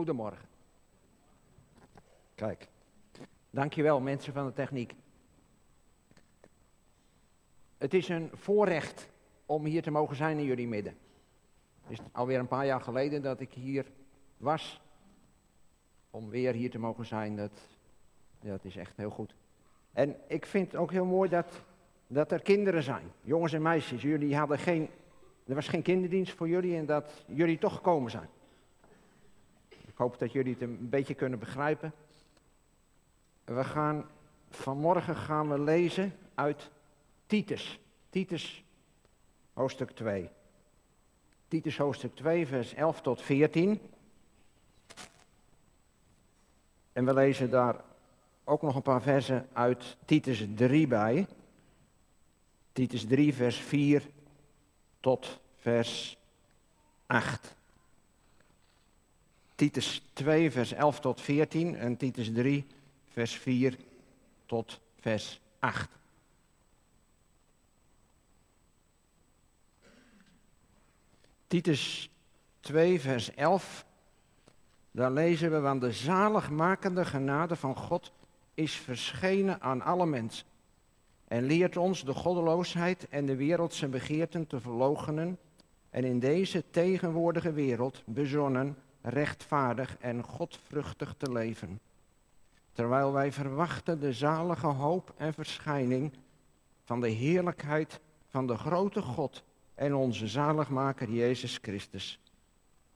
[0.00, 0.48] Goedemorgen.
[2.34, 2.68] Kijk.
[3.50, 4.94] Dankjewel mensen van de techniek.
[7.78, 9.08] Het is een voorrecht
[9.46, 10.96] om hier te mogen zijn in jullie midden.
[11.82, 13.86] Het is alweer een paar jaar geleden dat ik hier
[14.36, 14.80] was.
[16.10, 17.60] Om weer hier te mogen zijn, dat,
[18.40, 19.34] dat is echt heel goed.
[19.92, 21.62] En ik vind het ook heel mooi dat,
[22.06, 24.02] dat er kinderen zijn, jongens en meisjes.
[24.02, 24.88] Jullie hadden geen,
[25.46, 28.28] er was geen kinderdienst voor jullie en dat jullie toch gekomen zijn.
[30.00, 31.92] Hoop dat jullie het een beetje kunnen begrijpen.
[33.44, 34.04] We gaan,
[34.50, 36.70] vanmorgen gaan we lezen uit
[37.26, 37.80] Titus.
[38.10, 38.64] Titus
[39.52, 40.30] hoofdstuk 2.
[41.48, 43.80] Titus hoofdstuk 2, vers 11 tot 14.
[46.92, 47.84] En we lezen daar
[48.44, 51.26] ook nog een paar versen uit Titus 3 bij.
[52.72, 54.02] Titus 3, vers 4
[55.00, 56.18] tot vers
[57.06, 57.58] 8.
[59.60, 62.66] Titus 2, vers 11 tot 14 en Titus 3,
[63.12, 63.76] vers 4
[64.46, 65.88] tot vers 8.
[71.46, 72.10] Titus
[72.60, 73.84] 2, vers 11.
[74.90, 78.12] Daar lezen we, want de zaligmakende genade van God
[78.54, 80.46] is verschenen aan alle mensen.
[81.28, 85.38] En leert ons de goddeloosheid en de wereldse begeerten te verloochenen.
[85.90, 91.80] En in deze tegenwoordige wereld bezonnen, rechtvaardig en godvruchtig te leven.
[92.72, 96.12] Terwijl wij verwachten de zalige hoop en verschijning
[96.84, 99.42] van de heerlijkheid van de grote God
[99.74, 102.20] en onze zaligmaker Jezus Christus.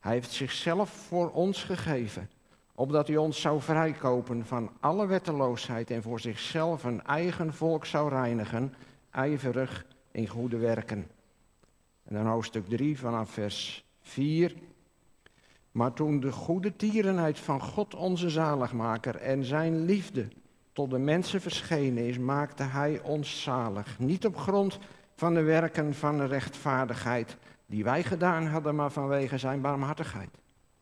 [0.00, 2.30] Hij heeft zichzelf voor ons gegeven,
[2.74, 8.08] opdat hij ons zou vrijkopen van alle wetteloosheid en voor zichzelf een eigen volk zou
[8.08, 8.74] reinigen,
[9.10, 11.10] ijverig in goede werken.
[12.04, 14.54] En dan hoofdstuk 3 vanaf vers 4.
[15.74, 20.28] Maar toen de goede tierenheid van God onze zaligmaker en zijn liefde
[20.72, 23.98] tot de mensen verschenen is, maakte hij ons zalig.
[23.98, 24.78] Niet op grond
[25.14, 30.30] van de werken van de rechtvaardigheid die wij gedaan hadden, maar vanwege zijn barmhartigheid.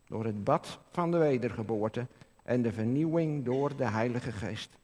[0.06, 2.06] Door het bad van de wedergeboorte
[2.42, 4.78] en de vernieuwing door de Heilige Geest.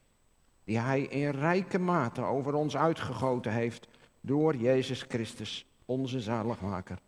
[0.64, 3.88] Die hij in rijke mate over ons uitgegoten heeft
[4.20, 6.98] door Jezus Christus, onze zaligmaker.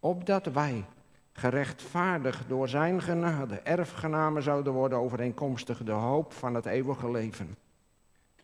[0.00, 0.84] Opdat wij,
[1.32, 7.56] gerechtvaardigd door zijn genade, erfgenamen zouden worden overeenkomstig de hoop van het eeuwige leven.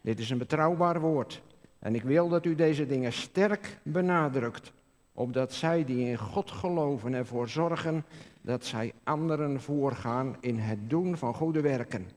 [0.01, 1.43] Dit is een betrouwbaar woord
[1.79, 4.73] en ik wil dat u deze dingen sterk benadrukt,
[5.13, 8.05] opdat zij die in God geloven ervoor zorgen
[8.41, 12.11] dat zij anderen voorgaan in het doen van goede werken.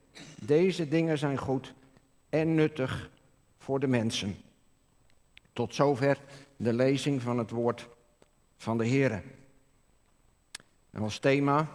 [0.46, 1.74] Deze dingen zijn goed
[2.30, 3.10] en nuttig
[3.58, 4.36] voor de mensen.
[5.54, 6.18] Tot zover
[6.58, 7.90] de lezing van het woord
[8.58, 9.24] van de Heer.
[11.00, 11.68] Als thema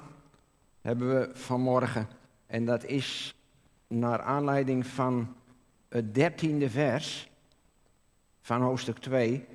[0.80, 2.08] hebben we vanmorgen,
[2.46, 3.34] en dat is
[3.86, 5.36] naar aanleiding van
[5.88, 7.30] het dertiende vers,
[8.40, 9.46] van hoofdstuk 2.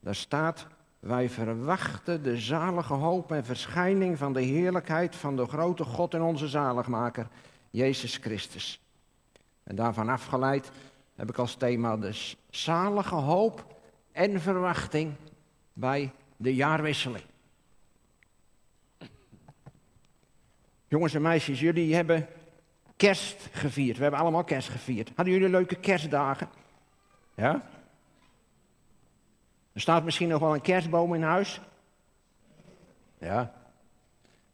[0.00, 0.66] Daar staat,
[0.98, 6.22] wij verwachten de zalige hoop en verschijning van de heerlijkheid van de grote God en
[6.22, 7.28] onze zaligmaker,
[7.70, 8.80] Jezus Christus.
[9.62, 10.70] En daarvan afgeleid
[11.14, 13.80] heb ik als thema de zalige hoop
[14.12, 15.14] en verwachting
[15.72, 17.24] bij de jaarwisseling.
[20.88, 22.28] Jongens en meisjes, jullie hebben
[22.96, 23.96] kerst gevierd.
[23.96, 25.10] We hebben allemaal kerst gevierd.
[25.14, 26.48] Hadden jullie leuke kerstdagen?
[27.34, 27.68] Ja?
[29.72, 31.60] Er staat misschien nog wel een kerstboom in huis.
[33.18, 33.52] Ja.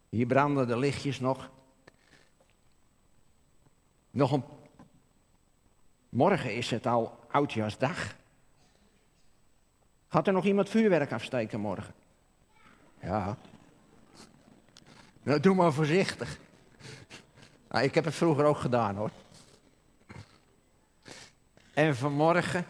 [0.09, 1.49] Hier branden de lichtjes nog.
[4.11, 4.43] Nog een.
[6.09, 8.15] Morgen is het al oudjaarsdag.
[10.07, 11.93] Gaat er nog iemand vuurwerk afsteken morgen?
[13.01, 13.37] Ja.
[15.25, 16.39] Nou, doe maar voorzichtig.
[17.69, 19.09] Nou, ik heb het vroeger ook gedaan hoor.
[21.73, 22.65] En vanmorgen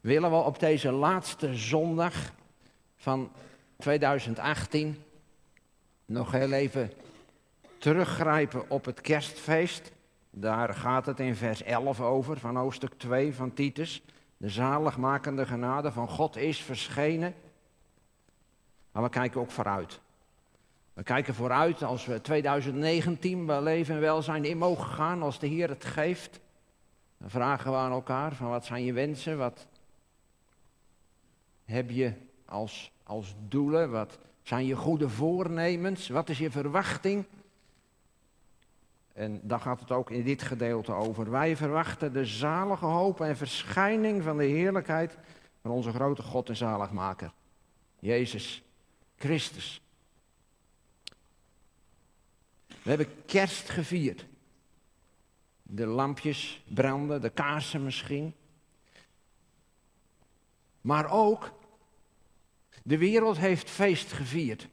[0.00, 2.14] willen we op deze laatste zondag
[2.96, 3.32] van
[3.76, 5.02] 2018
[6.04, 6.92] nog heel even
[7.78, 9.92] teruggrijpen op het kerstfeest.
[10.30, 14.02] Daar gaat het in vers 11 over van hoofdstuk 2 van Titus.
[14.36, 17.34] De zaligmakende genade van God is verschenen.
[18.92, 20.00] Maar we kijken ook vooruit.
[20.94, 25.46] We kijken vooruit als we 2019 bij leven en welzijn in mogen gaan, als de
[25.46, 26.40] Heer het geeft.
[27.18, 29.66] Dan vragen we aan elkaar van wat zijn je wensen, wat
[31.64, 32.12] heb je
[32.44, 37.24] als, als doelen, wat zijn je goede voornemens, wat is je verwachting.
[39.12, 41.30] En daar gaat het ook in dit gedeelte over.
[41.30, 45.18] Wij verwachten de zalige hoop en verschijning van de heerlijkheid
[45.62, 47.32] van onze grote God en zaligmaker,
[47.98, 48.62] Jezus
[49.16, 49.81] Christus.
[52.82, 54.26] We hebben kerst gevierd.
[55.62, 58.34] De lampjes branden, de kaarsen misschien.
[60.80, 61.52] Maar ook,
[62.82, 64.68] de wereld heeft feest gevierd.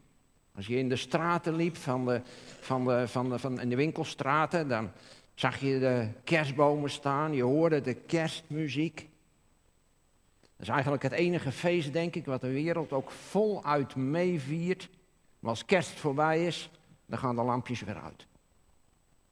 [0.56, 2.22] Als je in de straten liep, van de,
[2.60, 4.92] van de, van de, van, in de winkelstraten, dan
[5.34, 9.10] zag je de kerstbomen staan, je hoorde de kerstmuziek.
[10.42, 14.90] Dat is eigenlijk het enige feest, denk ik, wat de wereld ook voluit meeviert.
[15.40, 16.70] Maar als kerst voorbij is,
[17.10, 18.26] dan gaan de lampjes weer uit.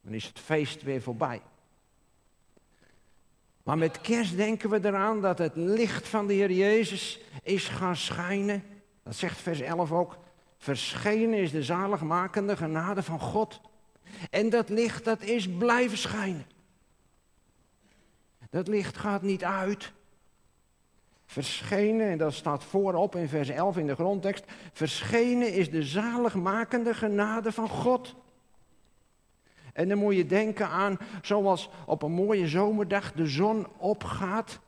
[0.00, 1.42] Dan is het feest weer voorbij.
[3.62, 7.96] Maar met kerst denken we eraan dat het licht van de Heer Jezus is gaan
[7.96, 8.64] schijnen.
[9.02, 10.18] Dat zegt vers 11 ook.
[10.58, 13.60] Verschenen is de zaligmakende genade van God.
[14.30, 16.46] En dat licht, dat is blijven schijnen.
[18.50, 19.92] Dat licht gaat niet uit.
[21.30, 24.44] Verschenen, en dat staat voorop in vers 11 in de grondtekst.
[24.72, 28.14] Verschenen is de zaligmakende genade van God.
[29.72, 34.58] En dan moet je denken aan, zoals op een mooie zomerdag de zon opgaat.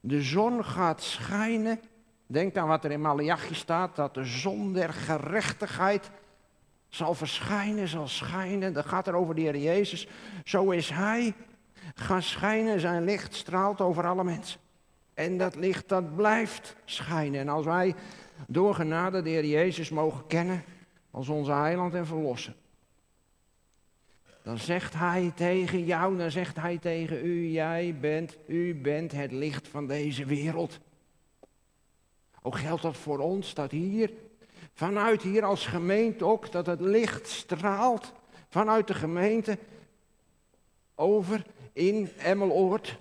[0.00, 1.80] De zon gaat schijnen.
[2.26, 6.10] Denk aan wat er in Malachi staat, dat de zon der gerechtigheid
[6.88, 8.72] zal verschijnen, zal schijnen.
[8.72, 10.08] Dat gaat er over de Heer Jezus.
[10.44, 11.34] Zo is Hij
[11.94, 14.61] gaan schijnen, zijn licht straalt over alle mensen.
[15.22, 17.40] En dat licht dat blijft schijnen.
[17.40, 17.94] En als wij
[18.46, 20.64] door genade de Heer Jezus mogen kennen
[21.10, 22.54] als onze heiland en verlosser.
[24.42, 29.32] Dan zegt hij tegen jou, dan zegt hij tegen u, jij bent, u bent het
[29.32, 30.78] licht van deze wereld.
[32.42, 34.12] Ook geldt dat voor ons, dat hier,
[34.74, 38.12] vanuit hier als gemeente ook, dat het licht straalt
[38.48, 39.58] vanuit de gemeente
[40.94, 42.98] over in Emmeloord.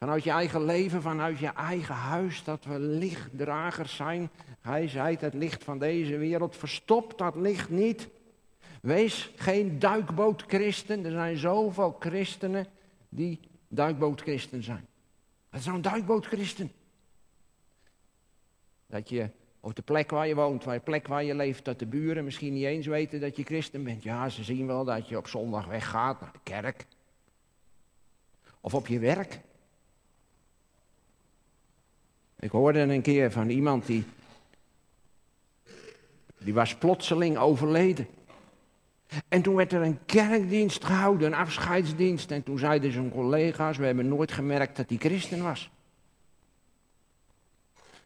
[0.00, 4.30] Vanuit je eigen leven, vanuit je eigen huis, dat we lichtdragers zijn.
[4.60, 8.08] Hij zei het licht van deze wereld, verstop dat licht niet.
[8.82, 11.04] Wees geen duikbootchristen.
[11.04, 12.66] Er zijn zoveel christenen
[13.08, 14.86] die duikbootchristen zijn.
[15.50, 16.72] Wat is duikbootchristen?
[18.86, 19.30] Dat je
[19.60, 22.24] op de plek waar je woont, waar je plek waar je leeft, dat de buren
[22.24, 24.02] misschien niet eens weten dat je christen bent.
[24.02, 26.86] Ja, ze zien wel dat je op zondag weggaat naar de kerk.
[28.60, 29.40] Of op je werk.
[32.40, 34.04] Ik hoorde een keer van iemand die,
[36.38, 38.06] die was plotseling overleden.
[39.28, 42.30] En toen werd er een kerkdienst gehouden, een afscheidsdienst.
[42.30, 45.70] En toen zeiden zijn collega's, we hebben nooit gemerkt dat hij christen was.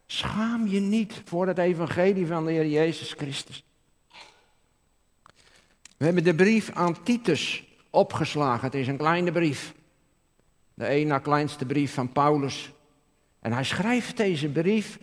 [0.07, 3.65] Schaam je niet voor het evangelie van de Heer Jezus Christus.
[5.97, 8.65] We hebben de brief aan Titus opgeslagen.
[8.65, 9.75] Het is een kleine brief.
[10.75, 12.73] De een na kleinste brief van Paulus.
[13.45, 14.99] En hij schrijft deze brief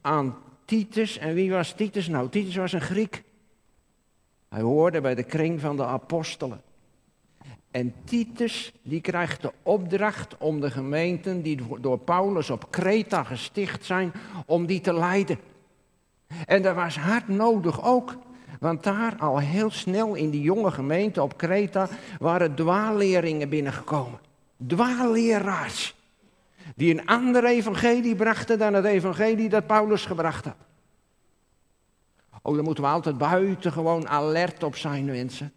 [0.00, 1.18] aan Titus.
[1.18, 2.08] En wie was Titus?
[2.08, 3.22] Nou, Titus was een Griek.
[4.48, 6.62] Hij hoorde bij de kring van de apostelen.
[7.70, 13.84] En Titus die krijgt de opdracht om de gemeenten die door Paulus op Kreta gesticht
[13.84, 14.12] zijn,
[14.46, 15.38] om die te leiden.
[16.46, 18.16] En dat was hard nodig ook,
[18.60, 21.88] want daar al heel snel in die jonge gemeente op Kreta
[22.18, 24.18] waren dwaalleringen binnengekomen.
[24.66, 25.94] Dwaalleraars.
[26.76, 30.56] Die een ander evangelie brachten dan het evangelie dat Paulus gebracht had.
[32.42, 35.52] Oh, daar moeten we altijd buitengewoon alert op zijn, mensen.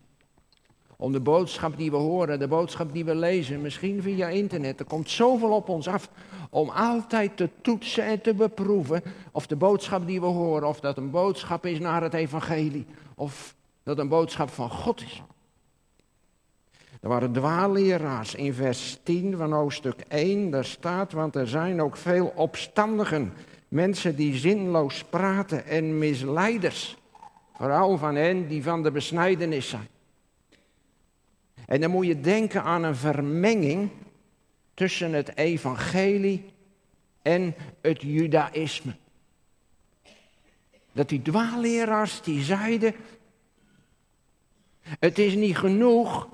[0.95, 4.79] Om de boodschap die we horen, de boodschap die we lezen, misschien via internet.
[4.79, 6.09] Er komt zoveel op ons af
[6.49, 10.97] om altijd te toetsen en te beproeven of de boodschap die we horen, of dat
[10.97, 12.85] een boodschap is naar het evangelie,
[13.15, 15.21] of dat een boodschap van God is.
[17.07, 20.49] Er waren in vers 10 van hoofdstuk 1.
[20.49, 23.33] Daar staat, want er zijn ook veel opstandigen
[23.67, 26.97] Mensen die zinloos praten en misleiders.
[27.53, 29.87] Vooral van hen die van de besnijdenis zijn.
[31.65, 33.89] En dan moet je denken aan een vermenging
[34.73, 36.45] tussen het evangelie
[37.21, 38.95] en het judaïsme.
[40.91, 42.95] Dat die dwaalleraars die zeiden,
[44.81, 46.27] het is niet genoeg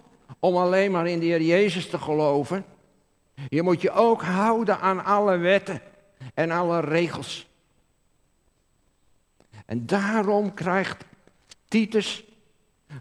[0.43, 2.65] om alleen maar in de Heer Jezus te geloven.
[3.49, 5.81] Je moet je ook houden aan alle wetten
[6.33, 7.47] en alle regels.
[9.65, 11.05] En daarom krijgt
[11.67, 12.23] Titus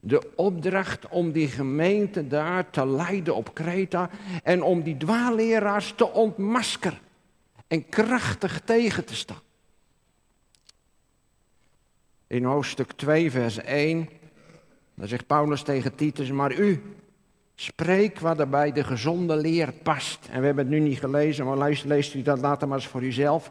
[0.00, 4.10] de opdracht om die gemeente daar te leiden op Kreta
[4.42, 6.98] en om die dwaalleraars te ontmaskeren
[7.68, 9.42] en krachtig tegen te staan.
[12.26, 14.08] In hoofdstuk 2, vers 1,
[14.94, 16.82] dan zegt Paulus tegen Titus, maar u,
[17.62, 20.18] Spreek wat er bij de gezonde leer past.
[20.30, 22.86] En we hebben het nu niet gelezen, maar leest, leest u dat later maar eens
[22.86, 23.50] voor uzelf.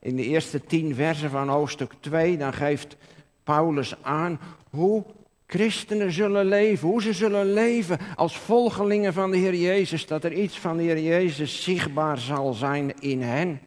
[0.00, 2.96] In de eerste tien versen van hoofdstuk 2, dan geeft
[3.44, 4.40] Paulus aan
[4.70, 5.04] hoe
[5.46, 10.32] christenen zullen leven, hoe ze zullen leven als volgelingen van de Heer Jezus, dat er
[10.32, 13.60] iets van de Heer Jezus zichtbaar zal zijn in hen.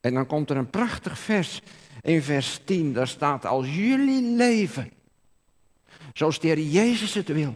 [0.00, 1.62] En dan komt er een prachtig vers
[2.02, 4.90] in vers 10, daar staat, als jullie leven
[6.12, 7.54] zoals de Heer Jezus het wil.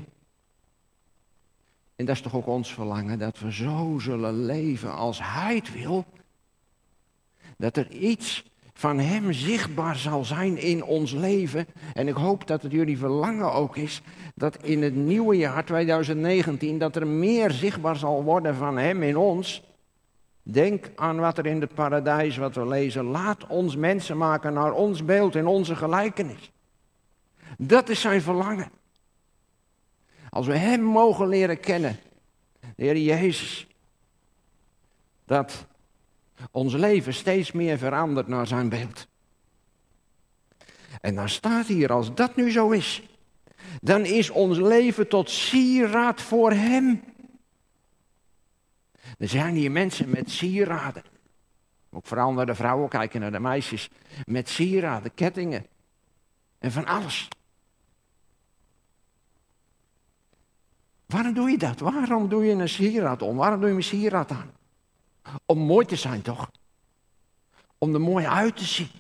[1.97, 5.73] En dat is toch ook ons verlangen, dat we zo zullen leven als Hij het
[5.73, 6.05] wil.
[7.57, 11.67] Dat er iets van Hem zichtbaar zal zijn in ons leven.
[11.95, 14.03] En ik hoop dat het jullie verlangen ook is
[14.35, 19.17] dat in het nieuwe jaar 2019 dat er meer zichtbaar zal worden van Hem in
[19.17, 19.63] ons.
[20.43, 23.05] Denk aan wat er in het paradijs, wat we lezen.
[23.05, 26.53] Laat ons mensen maken naar ons beeld en onze gelijkenis.
[27.59, 28.71] Dat is zijn verlangen.
[30.37, 31.99] Als we Hem mogen leren kennen,
[32.61, 33.67] de Heer Jezus,
[35.25, 35.67] dat
[36.51, 39.07] ons leven steeds meer verandert naar zijn beeld.
[41.01, 43.03] En dan staat hier, als dat nu zo is,
[43.81, 47.03] dan is ons leven tot sieraad voor Hem.
[49.19, 51.05] Er zijn hier mensen met sieraden.
[51.91, 53.91] Ook vooral naar de vrouwen kijken, naar de meisjes.
[54.25, 55.67] Met sieraden, kettingen
[56.59, 57.29] en van alles.
[61.07, 61.81] Waarom doe je dat?
[61.81, 63.37] Waarom doe je een sieraad om?
[63.37, 64.51] Waarom doe je een sieraad aan?
[65.47, 66.51] Om mooi te zijn, toch?
[67.79, 68.91] Om er mooi uit te zien.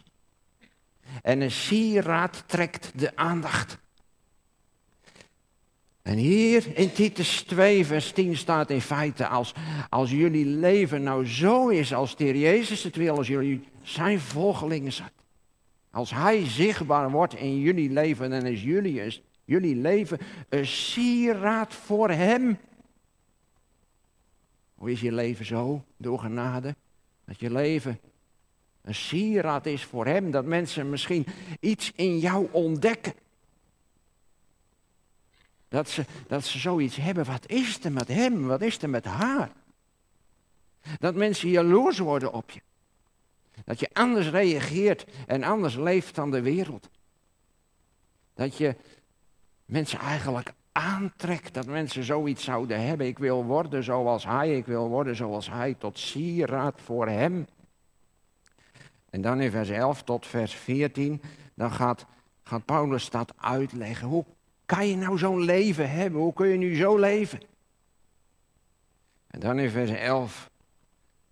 [1.23, 3.79] En een sieraad trekt de aandacht.
[6.03, 9.55] En hier in Titus 2, vers 10 staat in feite, als,
[9.89, 14.93] als jullie leven nou zo is als de Jezus het wil, als jullie zijn volgelingen
[14.93, 15.11] zijn.
[15.91, 22.11] Als Hij zichtbaar wordt in jullie leven, dan is jullie, jullie leven een sieraad voor
[22.11, 22.59] Hem.
[24.75, 26.75] Hoe is je leven zo, door genade?
[27.25, 28.00] Dat je leven
[28.83, 31.26] een sieraad is voor Hem, dat mensen misschien
[31.61, 33.15] iets in jou ontdekken.
[35.69, 39.05] Dat ze, dat ze zoiets hebben, wat is er met Hem, wat is er met
[39.05, 39.50] haar?
[40.99, 42.61] Dat mensen jaloers worden op je.
[43.65, 46.88] Dat je anders reageert en anders leeft dan de wereld.
[48.35, 48.76] Dat je
[49.66, 53.06] mensen eigenlijk aantrekt dat mensen zoiets zouden hebben.
[53.06, 57.46] Ik wil worden zoals hij, ik wil worden zoals hij, tot sieraad voor hem.
[59.11, 61.23] En dan in vers 11 tot vers 14,
[61.54, 62.06] dan gaat,
[62.42, 64.08] gaat Paulus dat uitleggen.
[64.08, 64.25] Hoe
[64.66, 66.20] kan je nou zo'n leven hebben?
[66.20, 67.40] Hoe kun je nu zo leven?
[69.26, 70.50] En dan in vers 11,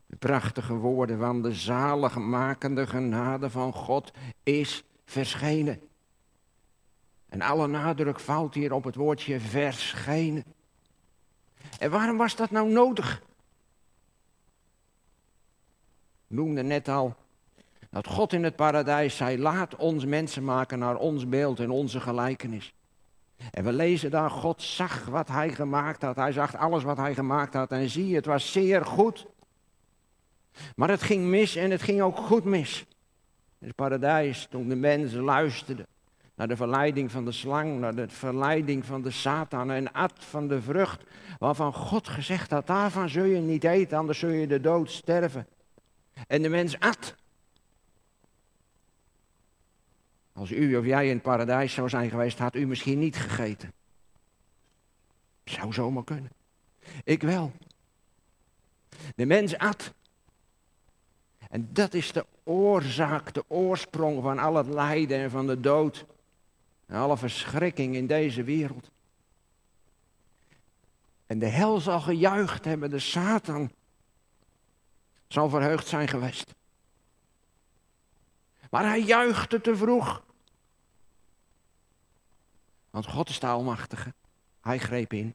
[0.07, 4.11] de prachtige woorden van de zaligmakende genade van God
[4.43, 5.81] is verschenen.
[7.35, 10.45] En alle nadruk valt hier op het woordje verschenen.
[11.79, 13.23] En waarom was dat nou nodig?
[16.29, 17.17] Ik noemde net al
[17.91, 22.01] dat God in het paradijs zei: Laat ons mensen maken naar ons beeld en onze
[22.01, 22.75] gelijkenis.
[23.51, 26.17] En we lezen daar: God zag wat hij gemaakt had.
[26.17, 27.73] Hij zag alles wat hij gemaakt had.
[27.73, 29.27] En zie, het was zeer goed.
[30.77, 32.87] Maar het ging mis en het ging ook goed mis.
[33.59, 35.87] In het paradijs, toen de mensen luisterden
[36.35, 40.49] naar de verleiding van de slang, naar de verleiding van de Satan en at van
[40.49, 41.03] de vrucht
[41.39, 45.47] waarvan God gezegd had, daarvan zul je niet eten, anders zul je de dood sterven.
[46.27, 47.15] En de mens at.
[50.33, 53.73] Als u of jij in het paradijs zou zijn geweest, had u misschien niet gegeten.
[55.45, 56.31] Zou zomaar kunnen.
[57.05, 57.53] Ik wel.
[59.15, 59.93] De mens at.
[61.51, 66.07] En dat is de oorzaak, de oorsprong van al het lijden en van de dood.
[66.89, 68.91] Alle verschrikking in deze wereld.
[71.27, 73.71] En de hel zal gejuicht hebben, de Satan
[75.29, 76.55] zal verheugd zijn geweest.
[78.71, 80.25] Maar hij juichte te vroeg.
[82.91, 84.13] Want God is de Almachtige.
[84.61, 85.35] Hij greep in.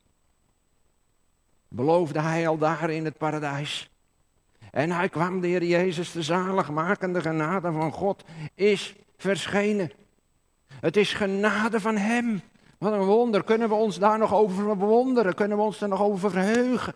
[1.67, 3.89] Beloofde hij al daar in het paradijs.
[4.71, 8.23] En hij kwam, de Heer Jezus, de zaligmakende genade van God,
[8.55, 9.91] is verschenen.
[10.79, 12.41] Het is genade van Hem.
[12.77, 13.43] Wat een wonder.
[13.43, 15.35] Kunnen we ons daar nog over bewonderen?
[15.35, 16.93] Kunnen we ons er nog over verheugen?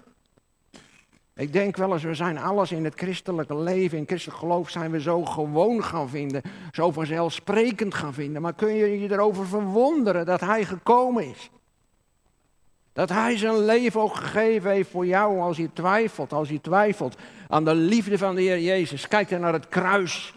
[1.36, 4.92] Ik denk wel eens, we zijn alles in het christelijke leven, in christelijk geloof zijn
[4.92, 8.42] we zo gewoon gaan vinden, zo vanzelfsprekend gaan vinden.
[8.42, 11.50] Maar kun je je erover verwonderen dat Hij gekomen is?
[12.94, 17.16] Dat Hij zijn leven ook gegeven heeft voor jou als je twijfelt, als je twijfelt
[17.48, 19.08] aan de liefde van de Heer Jezus.
[19.08, 20.36] Kijk dan naar het kruis.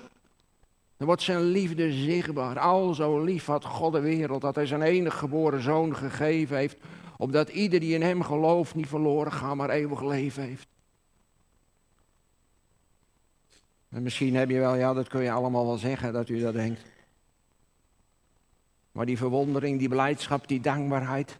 [0.97, 2.59] Dan wordt zijn liefde zichtbaar.
[2.59, 6.76] Al zo lief had God de wereld dat hij zijn enige geboren zoon gegeven heeft.
[7.17, 10.69] Opdat ieder die in hem gelooft niet verloren gaat, maar eeuwig leven heeft.
[13.88, 16.53] En misschien heb je wel, ja, dat kun je allemaal wel zeggen dat u dat
[16.53, 16.81] denkt.
[18.93, 21.37] Maar die verwondering, die blijdschap, die dankbaarheid.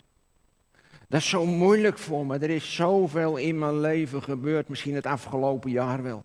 [1.09, 2.39] Dat is zo moeilijk voor me.
[2.39, 6.25] Er is zoveel in mijn leven gebeurd, misschien het afgelopen jaar wel.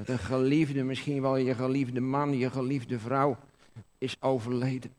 [0.00, 3.38] Dat een geliefde, misschien wel je geliefde man, je geliefde vrouw,
[3.98, 4.94] is overleden.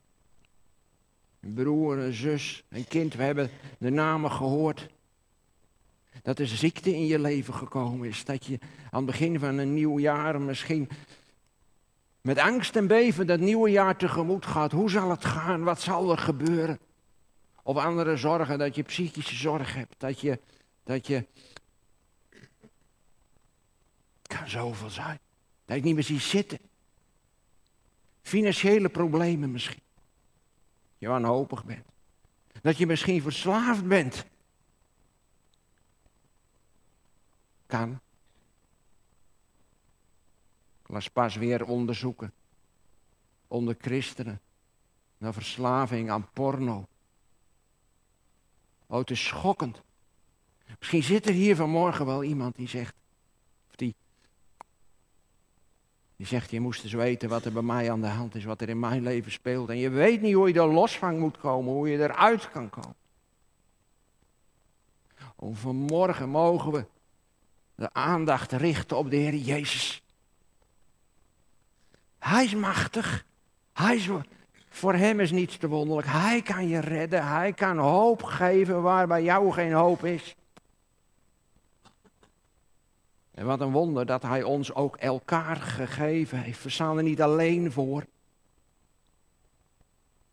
[1.39, 4.87] Een broer, een zus, een kind, we hebben de namen gehoord.
[6.23, 8.25] Dat er ziekte in je leven gekomen is.
[8.25, 8.59] Dat je
[8.91, 10.89] aan het begin van een nieuw jaar misschien
[12.21, 14.71] met angst en beven dat nieuwe jaar tegemoet gaat.
[14.71, 15.63] Hoe zal het gaan?
[15.63, 16.79] Wat zal er gebeuren?
[17.63, 19.95] Of andere zorgen, dat je psychische zorg hebt.
[19.97, 20.39] Dat je,
[20.83, 21.25] dat je
[24.37, 25.19] kan zoveel zijn.
[25.65, 26.59] Dat je niet meer ziet zitten.
[28.21, 29.81] Financiële problemen misschien.
[30.97, 31.85] Je wanhopig bent.
[32.61, 34.25] Dat je misschien verslaafd bent.
[37.65, 37.99] Kan.
[40.81, 42.33] Ik las pas weer onderzoeken.
[43.47, 44.41] Onder christenen.
[45.17, 46.87] Naar verslaving aan porno.
[48.87, 49.81] Oh, het is schokkend.
[50.79, 52.95] Misschien zit er hier vanmorgen wel iemand die zegt.
[53.69, 53.95] Of die
[56.21, 58.61] die zegt, je moest eens weten wat er bij mij aan de hand is, wat
[58.61, 59.69] er in mijn leven speelt.
[59.69, 62.69] En je weet niet hoe je er los van moet komen, hoe je eruit kan
[62.69, 62.95] komen.
[65.35, 66.85] Oh, vanmorgen mogen we
[67.75, 70.03] de aandacht richten op de Heer Jezus.
[72.19, 73.25] Hij is machtig.
[73.73, 74.09] Hij is,
[74.69, 76.07] voor hem is niets te wonderlijk.
[76.07, 77.27] Hij kan je redden.
[77.27, 80.35] Hij kan hoop geven waar bij jou geen hoop is.
[83.31, 86.63] En wat een wonder dat hij ons ook elkaar gegeven heeft.
[86.63, 88.05] We staan er niet alleen voor.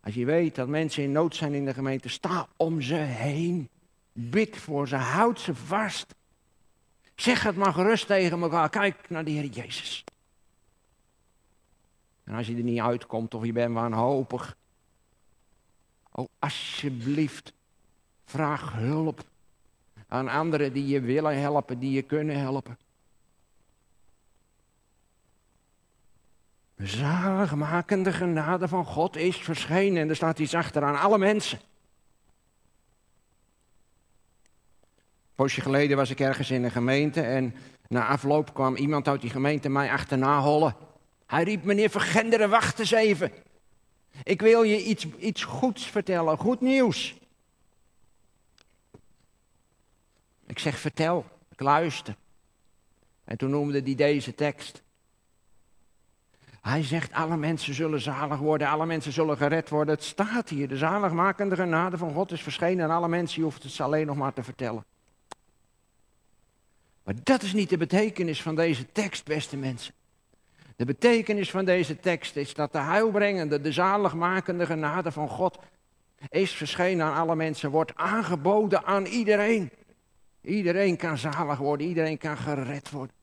[0.01, 3.69] Als je weet dat mensen in nood zijn in de gemeente, sta om ze heen.
[4.13, 6.15] Bid voor ze, houd ze vast.
[7.15, 8.71] Zeg het maar gerust tegen elkaar.
[8.71, 10.05] Kijk naar de Heer Jezus.
[12.25, 14.57] En als je er niet uitkomt of je bent wanhopig.
[16.13, 17.53] Oh, alsjeblieft,
[18.25, 19.25] vraag hulp
[20.09, 22.79] aan anderen die je willen helpen, die je kunnen helpen.
[26.79, 30.03] Zaligmakende genade van God is verschenen.
[30.03, 31.59] En er staat iets achter aan alle mensen.
[34.99, 37.55] Een poosje geleden was ik ergens in een gemeente en
[37.89, 40.77] na afloop kwam iemand uit die gemeente mij achterna hollen.
[41.27, 43.33] Hij riep, meneer Vergenderen, wacht eens even.
[44.23, 47.17] Ik wil je iets, iets goeds vertellen, goed nieuws.
[50.47, 52.17] Ik zeg, vertel, ik luister.
[53.25, 54.83] En toen noemde hij deze tekst.
[56.69, 59.95] Hij zegt, alle mensen zullen zalig worden, alle mensen zullen gered worden.
[59.95, 63.63] Het staat hier, de zaligmakende genade van God is verschenen en alle mensen, je hoeft
[63.63, 64.85] het alleen nog maar te vertellen.
[67.05, 69.95] Maar dat is niet de betekenis van deze tekst, beste mensen.
[70.77, 75.59] De betekenis van deze tekst is dat de heilbrengende, de zaligmakende genade van God
[76.29, 79.71] is verschenen aan alle mensen, wordt aangeboden aan iedereen.
[80.43, 83.18] Iedereen kan zalig worden, iedereen kan gered worden.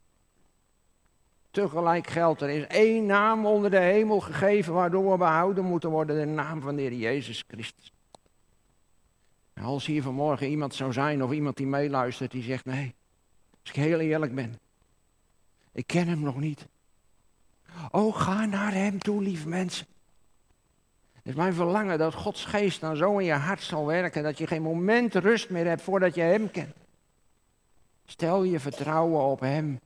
[1.55, 6.15] Tegelijk geldt er is één naam onder de hemel gegeven waardoor we behouden moeten worden,
[6.15, 7.93] de naam van de Heer Jezus Christus.
[9.61, 12.95] als hier vanmorgen iemand zou zijn of iemand die meeluistert die zegt nee,
[13.61, 14.59] als ik heel eerlijk ben,
[15.71, 16.67] ik ken hem nog niet.
[17.91, 19.85] Oh, ga naar hem toe, lieve mensen.
[21.13, 24.37] Het is mijn verlangen dat Gods geest dan zo in je hart zal werken dat
[24.37, 26.75] je geen moment rust meer hebt voordat je hem kent.
[28.05, 29.79] Stel je vertrouwen op hem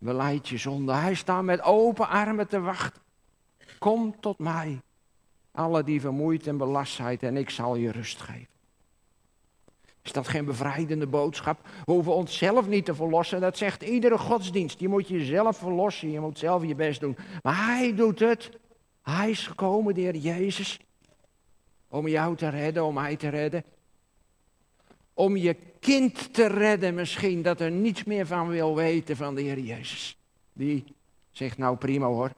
[0.00, 0.92] Beleid je zonde.
[0.92, 3.02] Hij staat met open armen te wachten.
[3.78, 4.80] Kom tot mij,
[5.52, 8.48] alle die vermoeid en belast zijn, en ik zal je rust geven.
[10.02, 11.60] Is dat geen bevrijdende boodschap?
[11.84, 13.40] We hoeven onszelf niet te verlossen.
[13.40, 14.80] Dat zegt iedere godsdienst.
[14.80, 16.10] Je moet jezelf verlossen.
[16.10, 17.16] Je moet zelf je best doen.
[17.42, 18.50] Maar hij doet het.
[19.02, 20.80] Hij is gekomen, de Heer Jezus.
[21.88, 23.64] Om jou te redden, om mij te redden
[25.20, 29.40] om je kind te redden misschien, dat er niets meer van wil weten van de
[29.40, 30.16] Heer Jezus.
[30.52, 30.84] Die
[31.30, 32.32] zegt, nou prima hoor,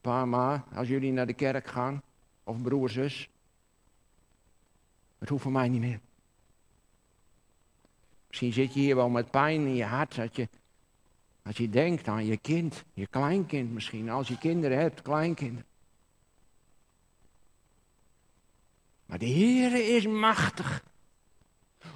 [0.00, 2.02] pa, ma, als jullie naar de kerk gaan,
[2.44, 3.28] of broer, zus,
[5.18, 6.00] het hoeft voor mij niet meer.
[8.26, 10.48] Misschien zit je hier wel met pijn in je hart, dat je,
[11.42, 15.66] als je denkt aan je kind, je kleinkind misschien, als je kinderen hebt, kleinkinderen.
[19.06, 20.82] Maar de Heer is machtig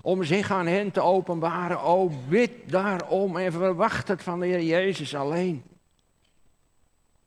[0.00, 1.80] om zich aan hen te openbaren.
[1.80, 5.62] O, bid daarom en verwacht het van de Heer Jezus alleen.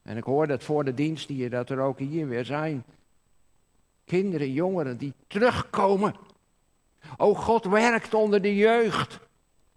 [0.02, 2.84] En ik hoor dat voor de dienst hier, dat er ook hier weer zijn.
[4.06, 6.16] Kinderen, jongeren die terugkomen.
[7.18, 9.20] O, God werkt onder de jeugd.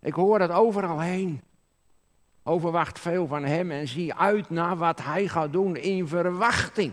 [0.01, 1.41] Ik hoor dat overal heen.
[2.43, 6.93] Overwacht veel van Hem en zie uit naar wat Hij gaat doen in verwachting.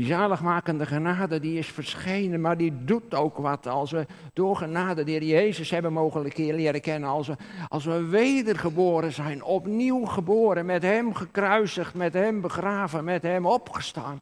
[0.00, 3.66] Die zaligmakende genade die is verschenen, maar die doet ook wat.
[3.66, 7.36] Als we door genade de Jezus hebben mogen leren kennen, als we,
[7.68, 14.20] als we wedergeboren zijn, opnieuw geboren, met Hem gekruisigd, met Hem begraven, met Hem opgestaan.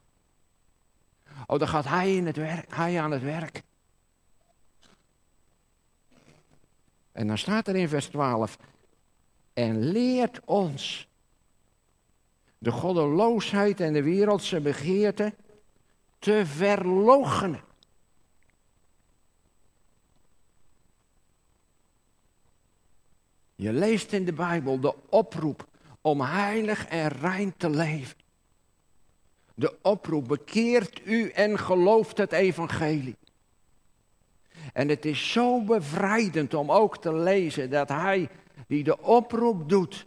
[1.47, 2.35] Oh, dan gaat Hij,
[2.69, 3.63] hij aan het werk.
[7.13, 8.59] En dan staat er in vers 12,
[9.55, 11.09] en leert ons
[12.59, 15.35] de goddeloosheid en de wereldse begeerte
[16.19, 17.61] te verloochenen.
[23.55, 25.67] Je leest in de Bijbel de oproep
[26.01, 28.17] om heilig en rein te leven.
[29.55, 33.17] De oproep, bekeert u en gelooft het evangelie.
[34.73, 38.29] En het is zo bevrijdend om ook te lezen dat hij
[38.67, 40.07] die de oproep doet,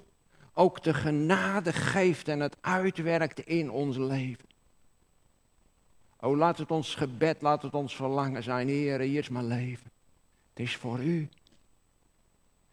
[0.53, 4.50] ook de genade geeft en het uitwerkt in ons leven.
[6.21, 8.67] Oh, laat het ons gebed, laat het ons verlangen zijn.
[8.67, 9.91] Heer, hier is mijn leven.
[10.49, 11.29] Het is voor u.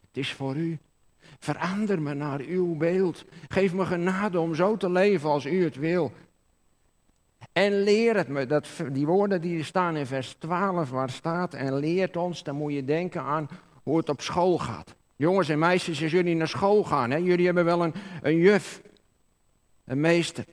[0.07, 0.79] Het is voor u.
[1.39, 3.25] Verander me naar uw beeld.
[3.49, 6.13] Geef me genade om zo te leven als u het wil.
[7.53, 8.47] En leer het me.
[8.47, 12.73] Dat, die woorden die staan in vers 12 waar staat en leert ons, dan moet
[12.73, 13.49] je denken aan
[13.83, 14.95] hoe het op school gaat.
[15.17, 18.83] Jongens en meisjes, als jullie naar school gaan, hè, jullie hebben wel een, een juf,
[19.85, 20.45] een meester.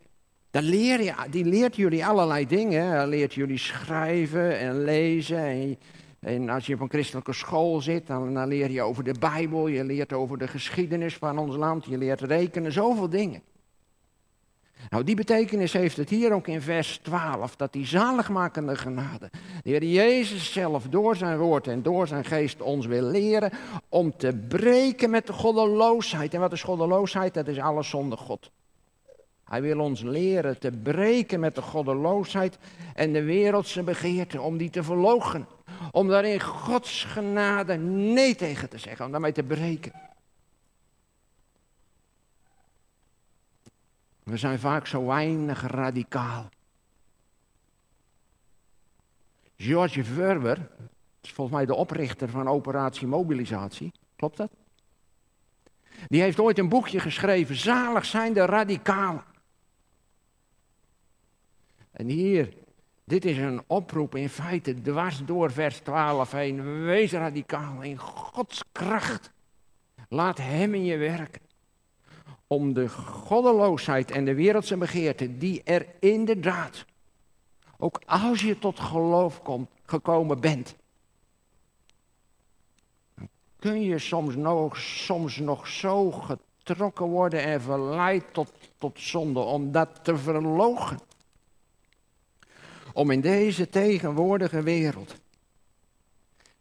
[0.56, 2.88] Dan leer je, die leert jullie allerlei dingen.
[2.88, 5.78] Hij leert jullie schrijven en lezen.
[6.20, 9.68] En, als je op een christelijke school zit, dan, dan leer je over de Bijbel.
[9.68, 11.86] Je leert over de geschiedenis van ons land.
[11.86, 13.42] Je leert rekenen, zoveel dingen.
[14.90, 19.30] Nou, die betekenis heeft het hier ook in vers 12, dat die zaligmakende genade,
[19.64, 23.52] de Heer Jezus zelf door zijn woord en door zijn geest ons wil leren
[23.90, 26.34] om te breken met de goddeloosheid.
[26.34, 27.34] En wat is goddeloosheid?
[27.34, 28.52] Dat is alles zonder God.
[29.46, 32.58] Hij wil ons leren te breken met de goddeloosheid
[32.94, 35.48] en de wereldse begeerte, om die te verloochen.
[35.92, 39.92] Om daar in Gods genade nee tegen te zeggen, om daarmee te breken.
[44.24, 46.50] We zijn vaak zo weinig radicaal.
[49.58, 50.70] George Verwer,
[51.22, 54.52] is volgens mij de oprichter van Operatie Mobilisatie, klopt dat?
[56.08, 59.34] Die heeft ooit een boekje geschreven, Zalig zijn de radicalen.
[61.96, 62.54] En hier,
[63.04, 66.84] dit is een oproep in feite dwars door vers 12 heen.
[66.84, 69.32] Wees radicaal in Gods kracht.
[70.10, 71.42] Laat Hem in je werken.
[72.48, 76.86] Om de goddeloosheid en de wereldse begeerte die er inderdaad,
[77.78, 80.76] ook als je tot geloof komt, gekomen bent,
[83.60, 89.72] kun je soms nog, soms nog zo getrokken worden en verleid tot, tot zonde om
[89.72, 90.98] dat te verlogen
[92.96, 95.16] om in deze tegenwoordige wereld,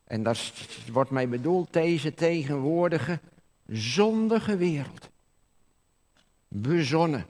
[0.04, 0.52] en dat
[0.92, 3.20] wordt mij bedoeld, deze tegenwoordige
[3.66, 5.10] zondige wereld,
[6.48, 7.26] bezonnen,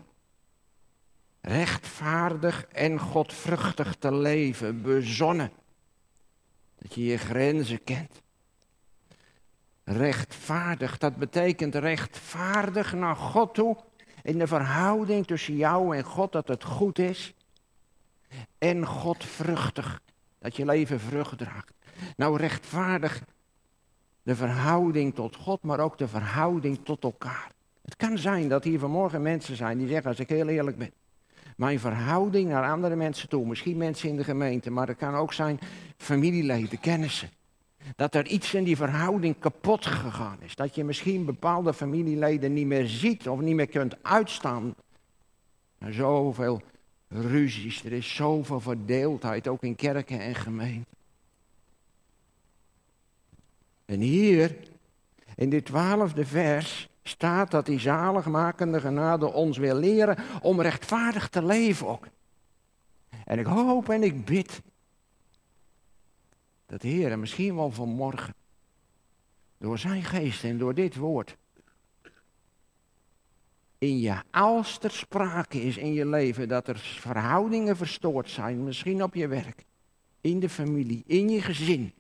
[1.40, 5.50] rechtvaardig en godvruchtig te leven, bezonnen,
[6.78, 8.22] dat je je grenzen kent.
[9.84, 13.76] Rechtvaardig, dat betekent rechtvaardig naar God toe
[14.22, 17.34] in de verhouding tussen jou en God, dat het goed is
[18.58, 20.02] en godvruchtig.
[20.38, 21.72] Dat je leven vrucht draagt.
[22.16, 23.22] Nou, rechtvaardig
[24.22, 27.50] de verhouding tot God, maar ook de verhouding tot elkaar.
[27.82, 30.92] Het kan zijn dat hier vanmorgen mensen zijn die zeggen, als ik heel eerlijk ben,
[31.56, 35.32] mijn verhouding naar andere mensen toe, misschien mensen in de gemeente, maar het kan ook
[35.32, 35.58] zijn
[35.96, 37.30] familieleden, kennissen.
[37.96, 40.54] Dat er iets in die verhouding kapot gegaan is.
[40.54, 44.74] Dat je misschien bepaalde familieleden niet meer ziet of niet meer kunt uitstaan.
[45.88, 46.62] Zoveel
[47.20, 50.94] ruzies, er is zoveel verdeeldheid, ook in kerken en gemeenten.
[53.84, 54.56] En hier,
[55.36, 61.44] in dit twaalfde vers, staat dat die zaligmakende genade ons wil leren om rechtvaardig te
[61.44, 62.06] leven ook.
[63.24, 64.62] En ik hoop en ik bid
[66.66, 68.34] dat de Heer misschien wel vanmorgen,
[69.58, 71.36] door zijn geest en door dit woord,
[73.84, 79.02] in je, als er sprake is in je leven dat er verhoudingen verstoord zijn, misschien
[79.02, 79.64] op je werk,
[80.20, 81.92] in de familie, in je gezin,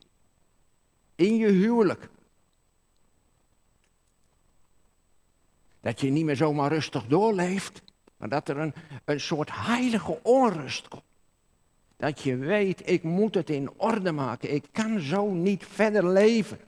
[1.14, 2.08] in je huwelijk.
[5.80, 7.82] Dat je niet meer zomaar rustig doorleeft,
[8.16, 11.02] maar dat er een, een soort heilige onrust komt.
[11.96, 16.58] Dat je weet, ik moet het in orde maken, ik kan zo niet verder leven.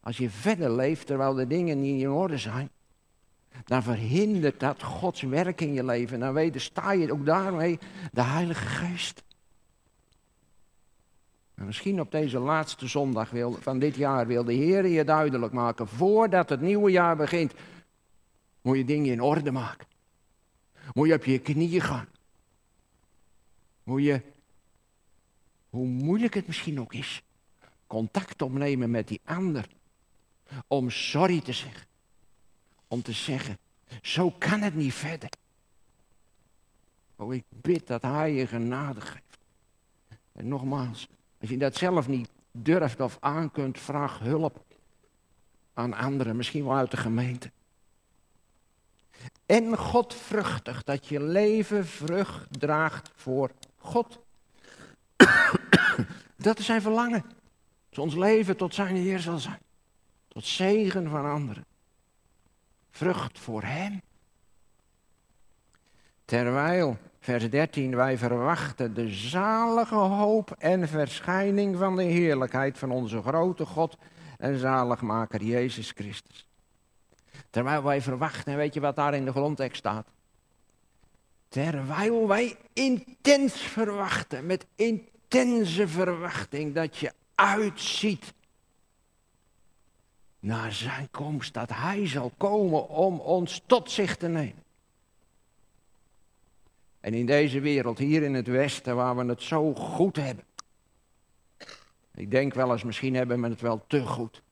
[0.00, 2.70] Als je verder leeft terwijl de dingen niet in orde zijn,
[3.64, 6.20] dan verhindert dat Gods werk in je leven.
[6.20, 7.78] Dan weet, sta je ook daarmee
[8.12, 9.22] de Heilige Geest.
[11.54, 15.52] En misschien op deze laatste zondag wil, van dit jaar wil de Heer je duidelijk
[15.52, 17.52] maken, voordat het nieuwe jaar begint,
[18.62, 19.86] moet je dingen in orde maken.
[20.92, 22.08] Moet je op je knieën gaan.
[23.82, 24.20] Moet je,
[25.70, 27.22] hoe moeilijk het misschien ook is,
[27.86, 29.68] contact opnemen met die ander.
[30.66, 31.86] Om sorry te zeggen.
[32.94, 33.58] Om te zeggen,
[34.02, 35.28] zo kan het niet verder.
[37.16, 39.38] Oh, ik bid dat Hij je genade geeft.
[40.32, 41.08] En nogmaals,
[41.40, 44.64] als je dat zelf niet durft of aan kunt, vraag hulp
[45.72, 47.50] aan anderen, misschien wel uit de gemeente.
[49.46, 54.18] En godvruchtig, dat je leven vrucht draagt voor God.
[56.36, 57.24] dat is zijn verlangen.
[57.88, 59.60] Dat ons leven tot zijn Heer zal zijn.
[60.28, 61.64] Tot zegen van anderen.
[62.96, 64.02] Vrucht voor Hem.
[66.24, 73.22] Terwijl, vers 13, wij verwachten de zalige hoop en verschijning van de heerlijkheid van onze
[73.22, 73.96] grote God
[74.38, 76.48] en zaligmaker Jezus Christus.
[77.50, 80.06] Terwijl wij verwachten, weet je wat daar in de grondtekst staat?
[81.48, 88.32] Terwijl wij intens verwachten, met intense verwachting, dat je uitziet
[90.44, 94.62] naar zijn komst, dat hij zal komen om ons tot zich te nemen.
[97.00, 100.44] En in deze wereld, hier in het Westen, waar we het zo goed hebben.
[102.14, 104.42] Ik denk wel eens, misschien hebben we het wel te goed.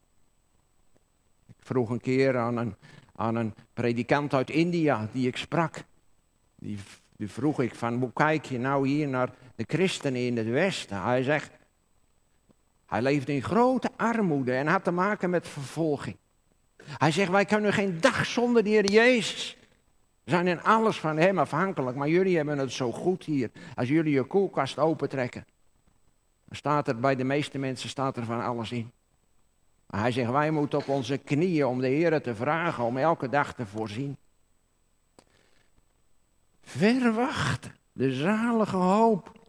[1.46, 2.74] Ik vroeg een keer aan een,
[3.16, 5.84] aan een predikant uit India die ik sprak.
[6.54, 6.78] Die,
[7.16, 11.02] die vroeg ik van, hoe kijk je nou hier naar de christenen in het Westen?
[11.02, 11.50] Hij zegt,
[12.92, 16.16] hij leefde in grote armoede en had te maken met vervolging.
[16.84, 19.56] Hij zegt, wij kunnen geen dag zonder de Heer Jezus.
[20.24, 23.50] We zijn in alles van Hem afhankelijk, maar jullie hebben het zo goed hier.
[23.74, 25.46] Als jullie je koelkast opentrekken,
[26.44, 28.90] dan staat er bij de meeste mensen staat er van alles in.
[29.86, 33.54] Hij zegt, wij moeten op onze knieën om de Heer te vragen, om elke dag
[33.54, 34.16] te voorzien.
[36.62, 39.41] Verwachten de zalige hoop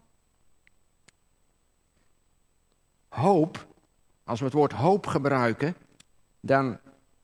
[3.13, 3.65] hoop,
[4.23, 5.75] als we het woord hoop gebruiken,
[6.39, 6.79] dan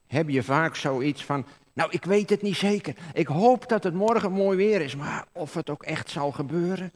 [0.07, 2.95] heb je vaak zoiets van, nou ik weet het niet zeker.
[3.13, 6.91] Ik hoop dat het morgen mooi weer is, maar of het ook echt zal gebeuren.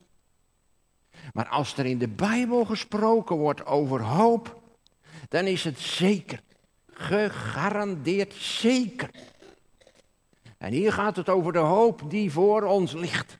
[1.34, 4.62] Maar als er in de Bijbel gesproken wordt over hoop,
[5.30, 6.42] dan is het zeker,
[6.88, 9.10] gegarandeerd zeker.
[10.58, 13.40] En hier gaat het over de hoop die voor ons ligt.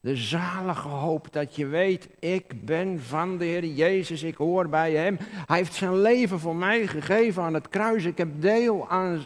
[0.00, 4.92] De zalige hoop dat je weet, ik ben van de Heer Jezus, ik hoor bij
[4.92, 5.18] Hem.
[5.20, 8.04] Hij heeft zijn leven voor mij gegeven aan het kruis.
[8.04, 9.22] Ik heb deel aan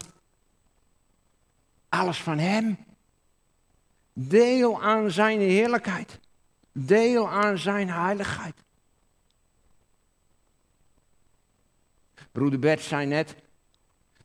[1.89, 2.77] alles van Hem.
[4.13, 6.19] Deel aan Zijn heerlijkheid.
[6.71, 8.55] Deel aan Zijn heiligheid.
[12.31, 13.35] Broeder Bert zei net,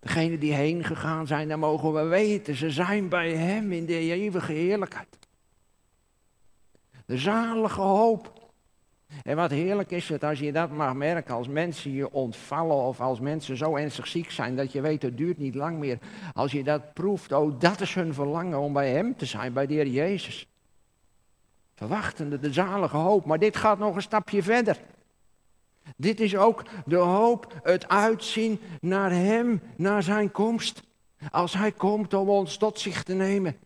[0.01, 3.99] degenen die heen gegaan zijn, daar mogen we weten, ze zijn bij Hem in de
[3.99, 5.19] eeuwige heerlijkheid.
[7.11, 8.33] De zalige hoop.
[9.23, 13.01] En wat heerlijk is het als je dat mag merken, als mensen je ontvallen of
[13.01, 15.99] als mensen zo ernstig ziek zijn dat je weet het duurt niet lang meer.
[16.35, 19.67] Als je dat proeft, oh dat is hun verlangen om bij Hem te zijn, bij
[19.67, 20.47] de Heer Jezus.
[21.75, 24.81] Verwachtende de zalige hoop, maar dit gaat nog een stapje verder.
[25.97, 30.83] Dit is ook de hoop, het uitzien naar Hem, naar Zijn komst.
[31.31, 33.57] Als Hij komt om ons tot zich te nemen.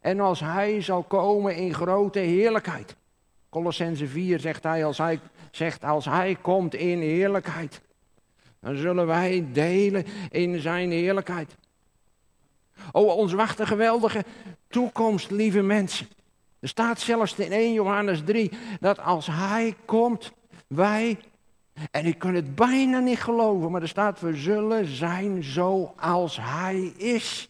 [0.00, 2.96] En als hij zal komen in grote heerlijkheid.
[3.48, 5.20] Colossense 4 zegt hij als, hij,
[5.50, 7.80] zegt als hij komt in heerlijkheid.
[8.60, 11.56] Dan zullen wij delen in zijn heerlijkheid.
[12.92, 14.24] Oh, ons wacht een geweldige
[14.68, 16.06] toekomst, lieve mensen.
[16.60, 20.32] Er staat zelfs in 1 Johannes 3 dat als hij komt,
[20.66, 21.18] wij,
[21.90, 26.92] en ik kan het bijna niet geloven, maar er staat we zullen zijn zoals hij
[26.96, 27.46] is.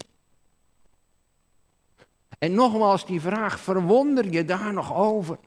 [2.39, 5.39] En nogmaals die vraag, verwonder je daar nog over?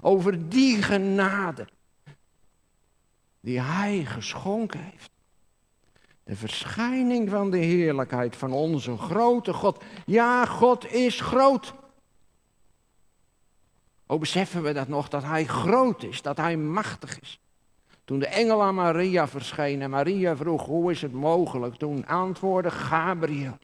[0.00, 1.66] Over die genade
[3.40, 5.10] die Hij geschonken heeft.
[6.22, 9.84] De verschijning van de heerlijkheid van onze grote God.
[10.06, 11.74] Ja, God is groot.
[14.06, 17.40] Hoe beseffen we dat nog, dat Hij groot is, dat Hij machtig is.
[18.04, 21.74] Toen de engel aan Maria verscheen en Maria vroeg, hoe is het mogelijk?
[21.74, 23.58] Toen antwoordde Gabriel,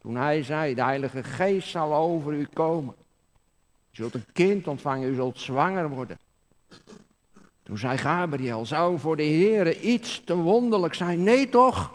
[0.00, 2.94] toen hij zei, de Heilige Geest zal over u komen.
[3.90, 6.18] U zult een kind ontvangen, u zult zwanger worden.
[7.62, 11.22] Toen zei Gabriel, zou voor de Heer iets te wonderlijk zijn?
[11.22, 11.94] Nee toch?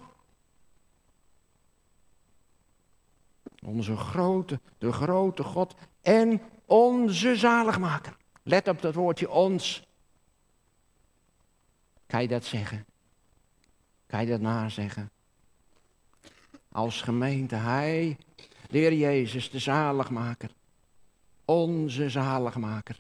[3.66, 8.18] Onze grote, de grote God en onze zaligmaker.
[8.44, 9.88] Let op dat woordje ons.
[12.08, 12.86] Kan je dat zeggen?
[14.08, 15.12] Kan je dat nazeggen?
[16.76, 18.18] Als gemeente, Hij,
[18.70, 20.50] de Heer Jezus, de zaligmaker.
[21.46, 23.00] Onze zaligmaker.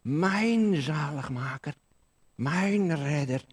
[0.00, 1.74] Mijn zaligmaker.
[2.34, 3.44] Mijn redder.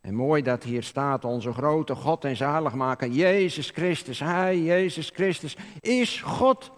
[0.00, 4.20] En mooi dat hier staat, onze grote God en zaligmaker, Jezus Christus.
[4.20, 6.70] Hij, Jezus Christus, is God.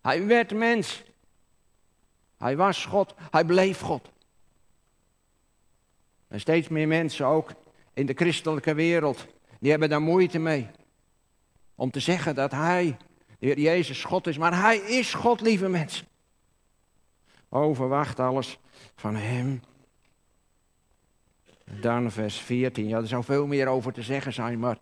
[0.00, 1.02] Hij werd mens.
[2.38, 3.14] Hij was God.
[3.30, 4.10] Hij bleef God.
[6.28, 7.52] En steeds meer mensen, ook
[7.94, 9.26] in de christelijke wereld,
[9.62, 10.70] die hebben daar moeite mee.
[11.74, 12.96] Om te zeggen dat Hij,
[13.38, 14.38] de Heer Jezus, God is.
[14.38, 16.06] Maar Hij is God, lieve mensen.
[17.48, 18.58] Overwacht alles
[18.94, 19.62] van Hem.
[21.80, 22.88] Dan vers 14.
[22.88, 24.78] Ja, er zou veel meer over te zeggen zijn, maar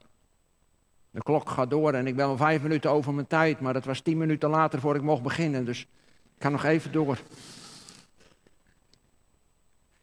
[1.10, 3.60] de klok gaat door en ik ben al vijf minuten over mijn tijd.
[3.60, 6.92] Maar het was tien minuten later voor ik mocht beginnen, dus ik kan nog even
[6.92, 7.18] door.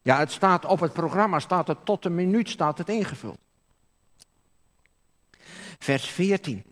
[0.01, 3.37] Ja, het staat op het programma, staat het tot een minuut staat het ingevuld.
[5.79, 6.63] Vers 14.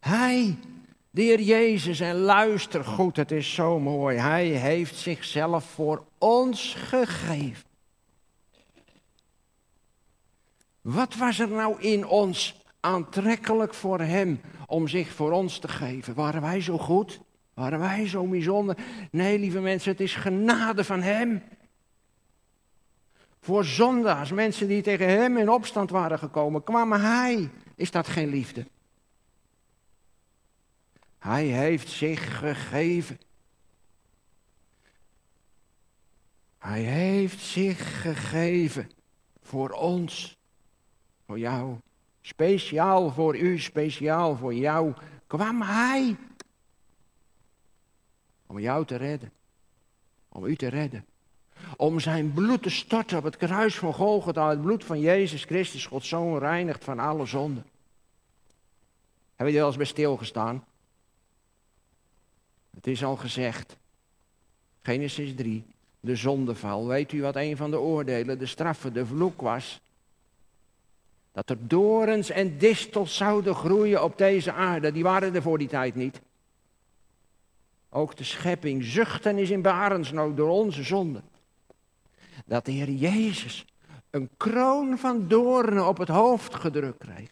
[0.00, 0.58] Hij,
[1.10, 4.16] de Heer Jezus, en luister goed, het is zo mooi.
[4.16, 7.66] Hij heeft zichzelf voor ons gegeven.
[10.80, 16.14] Wat was er nou in ons aantrekkelijk voor Hem om zich voor ons te geven?
[16.14, 17.20] Waren wij zo goed?
[17.54, 18.76] Waren wij zo bijzonder?
[19.10, 21.42] Nee, lieve mensen, het is genade van Hem.
[23.40, 27.50] Voor zondaars, mensen die tegen Hem in opstand waren gekomen, kwam Hij.
[27.78, 28.66] Is dat geen liefde?
[31.18, 33.20] Hij heeft zich gegeven.
[36.58, 38.90] Hij heeft zich gegeven
[39.42, 40.38] voor ons.
[41.26, 41.76] Voor jou.
[42.20, 44.94] Speciaal voor u, speciaal voor jou.
[45.26, 46.16] Kwam Hij.
[48.46, 49.32] Om jou te redden.
[50.28, 51.04] Om u te redden.
[51.76, 54.48] Om zijn bloed te storten op het kruis van Golgotha.
[54.48, 57.64] Het bloed van Jezus Christus, Gods Zoon, reinigt van alle zonden.
[59.28, 60.64] Hebben jullie wel eens bij stilgestaan?
[62.74, 63.76] Het is al gezegd.
[64.82, 65.64] Genesis 3.
[66.00, 66.86] De zondeval.
[66.86, 69.80] Weet u wat een van de oordelen, de straffen, de vloek was?
[71.32, 74.92] Dat er dorens en distels zouden groeien op deze aarde.
[74.92, 76.20] Die waren er voor die tijd niet.
[77.90, 81.22] Ook de schepping zuchten is in barensnood door onze zonde.
[82.48, 83.66] Dat de Heer Jezus
[84.10, 87.30] een kroon van doornen op het hoofd gedrukt kreeg.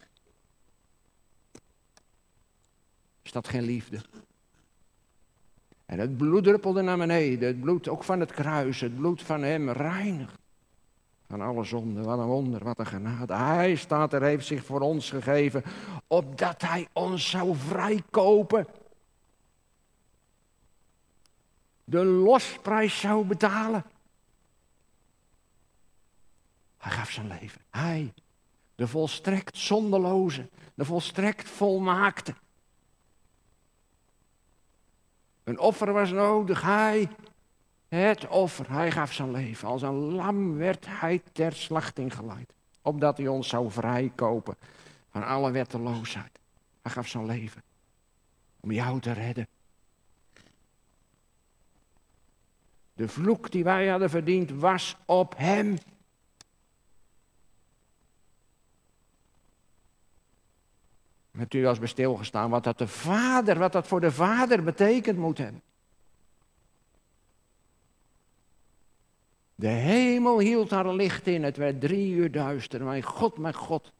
[3.22, 4.00] Is dat geen liefde?
[5.86, 7.48] En het bloed druppelde naar beneden.
[7.48, 8.80] Het bloed ook van het kruis.
[8.80, 10.38] Het bloed van hem reinigt.
[11.28, 12.04] Van alle zonden.
[12.04, 13.34] Wat een wonder, wat een genade.
[13.34, 15.62] Hij staat er, heeft zich voor ons gegeven.
[16.06, 18.66] Opdat hij ons zou vrijkopen.
[21.84, 23.84] De losprijs zou betalen.
[26.78, 27.60] Hij gaf zijn leven.
[27.70, 28.14] Hij,
[28.74, 32.34] de volstrekt zondeloze, de volstrekt volmaakte.
[35.44, 36.62] Een offer was nodig.
[36.62, 37.08] Hij,
[37.88, 39.68] het offer, hij gaf zijn leven.
[39.68, 42.52] Als een lam werd hij ter slachting geleid.
[42.82, 44.56] Opdat hij ons zou vrijkopen
[45.10, 46.38] van alle wetteloosheid.
[46.82, 47.62] Hij gaf zijn leven.
[48.60, 49.48] Om jou te redden.
[52.92, 55.78] De vloek die wij hadden verdiend was op hem.
[61.36, 65.18] Hebt u wel eens stilgestaan wat dat de vader, wat dat voor de vader betekent
[65.18, 65.62] moet hebben?
[69.54, 72.84] De hemel hield haar licht in, het werd drie uur duister.
[72.84, 73.92] Mijn God, mijn God.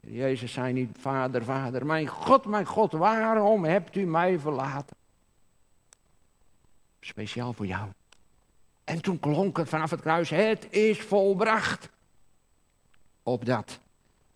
[0.00, 4.96] Jezus zei niet, vader, vader, mijn God, mijn God, waarom hebt u mij verlaten?
[7.00, 7.88] Speciaal voor jou.
[8.84, 11.88] En toen klonk het vanaf het kruis, het is volbracht.
[13.22, 13.78] Op dat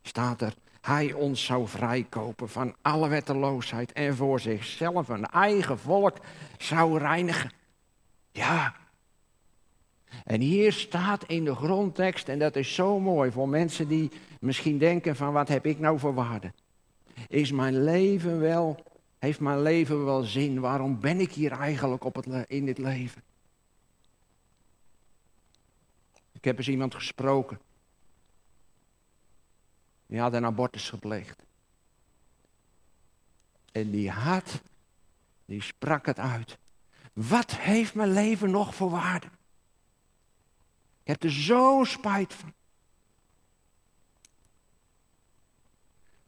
[0.03, 0.55] staat er,
[0.85, 6.17] hij ons zou vrijkopen van alle wetteloosheid en voor zichzelf een eigen volk
[6.59, 7.53] zou reinigen.
[8.31, 8.75] Ja.
[10.25, 14.11] En hier staat in de grondtekst, en dat is zo mooi voor mensen die
[14.41, 16.53] misschien denken van wat heb ik nou voor waarde?
[17.29, 18.83] Is mijn leven wel,
[19.19, 20.61] heeft mijn leven wel zin?
[20.61, 23.23] Waarom ben ik hier eigenlijk op het, in dit leven?
[26.33, 27.61] Ik heb eens iemand gesproken.
[30.07, 31.43] Die had een abortus gepleegd.
[33.73, 34.63] En die had,
[35.45, 36.59] die sprak het uit.
[37.13, 39.27] Wat heeft mijn leven nog voor waarde?
[41.03, 42.53] Ik heb er zo spijt van.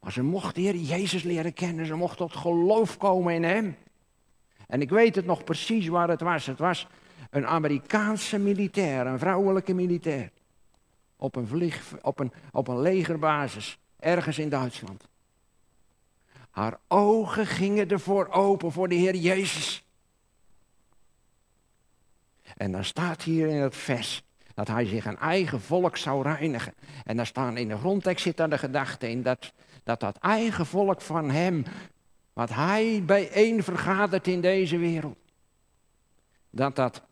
[0.00, 1.86] Maar ze mochten de Heer Jezus leren kennen.
[1.86, 3.76] Ze mochten tot geloof komen in Hem.
[4.66, 6.46] En ik weet het nog precies waar het was.
[6.46, 6.86] Het was
[7.30, 10.30] een Amerikaanse militair, een vrouwelijke militair.
[11.16, 15.08] Op een, vlieg, op een, op een legerbasis, ergens in Duitsland.
[16.50, 19.84] Haar ogen gingen ervoor open voor de Heer Jezus.
[22.56, 24.22] En dan staat hier in het vers
[24.54, 26.74] dat hij zich een eigen volk zou reinigen.
[27.04, 29.52] En daar staan in de grondtekst zit de gedachte in dat,
[29.84, 31.64] dat dat eigen volk van hem,
[32.32, 35.18] wat hij bijeen vergadert in deze wereld,
[36.50, 37.02] dat dat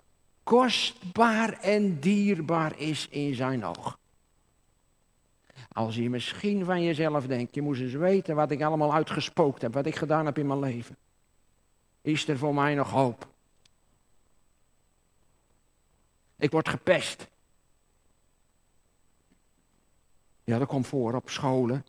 [0.45, 3.99] kostbaar en dierbaar is in zijn oog.
[5.73, 9.75] Als je misschien van jezelf denkt, je moest eens weten wat ik allemaal uitgespookt heb,
[9.75, 10.97] wat ik gedaan heb in mijn leven.
[12.01, 13.29] Is er voor mij nog hoop?
[16.37, 17.29] Ik word gepest.
[20.45, 21.85] Ja, dat komt voor op scholen.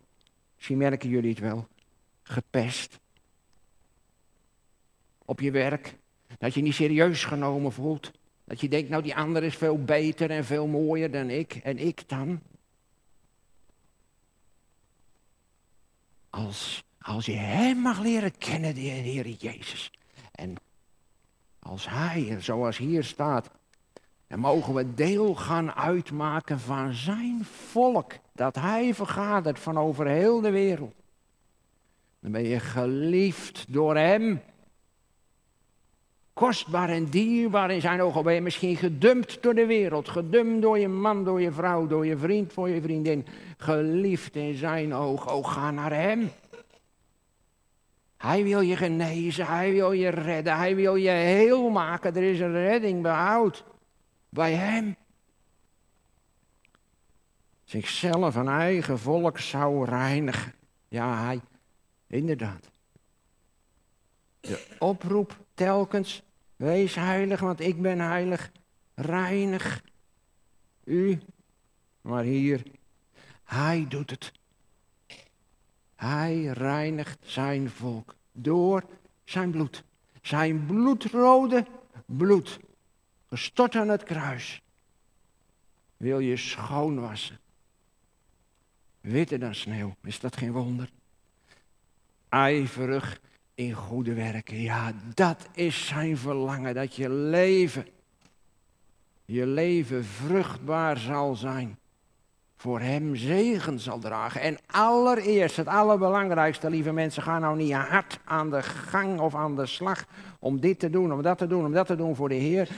[0.56, 1.68] Misschien merken jullie het wel.
[2.24, 3.00] Gepest.
[5.26, 5.96] Op je werk.
[6.38, 8.12] Dat je niet serieus genomen voelt.
[8.46, 11.56] Dat je denkt, nou die ander is veel beter en veel mooier dan ik.
[11.56, 12.42] En ik dan?
[16.30, 19.92] Als, als je Hem mag leren kennen, de Heer Jezus.
[20.32, 20.56] En
[21.60, 23.50] als Hij, zoals hier staat,
[24.28, 28.14] dan mogen we deel gaan uitmaken van Zijn volk.
[28.34, 30.94] Dat Hij vergadert van over heel de wereld.
[32.20, 34.42] Dan ben je geliefd door Hem.
[36.36, 38.24] Kostbaar en dierbaar in zijn ogen.
[38.24, 40.10] Ben je misschien gedumpt door de wereld.
[40.10, 43.26] Gedumpt door je man, door je vrouw, door je vriend, voor je vriendin.
[43.58, 45.34] Geliefd in zijn oog.
[45.34, 46.32] Oh, ga naar hem.
[48.18, 52.16] Hij wil je genezen, hij wil je redden, hij wil je heel maken.
[52.16, 53.64] Er is een redding behoud
[54.30, 54.96] bij hem.
[57.64, 60.54] Zichzelf een eigen volk zou reinigen.
[60.88, 61.40] Ja, hij,
[62.08, 62.70] inderdaad.
[64.40, 66.24] De oproep telkens,
[66.56, 68.52] wees heilig, want ik ben heilig.
[68.96, 69.84] Reinig
[70.84, 71.20] u.
[72.02, 72.64] Maar hier,
[73.44, 74.32] hij doet het.
[75.96, 78.84] Hij reinigt zijn volk door
[79.24, 79.84] zijn bloed.
[80.22, 81.66] Zijn bloedrode
[82.06, 82.60] bloed,
[83.28, 84.62] gestort aan het kruis,
[85.98, 87.40] wil je schoonwassen.
[89.02, 90.90] Witter dan sneeuw, is dat geen wonder?
[92.30, 93.20] Ijverig
[93.56, 94.62] in goede werken.
[94.62, 97.88] Ja, dat is zijn verlangen, dat je leven,
[99.26, 101.78] je leven vruchtbaar zal zijn.
[102.56, 104.42] Voor hem zegen zal dragen.
[104.42, 109.56] En allereerst, het allerbelangrijkste, lieve mensen, ga nou niet hard aan de gang of aan
[109.56, 110.06] de slag
[110.40, 112.70] om dit te doen, om dat te doen, om dat te doen voor de Heer.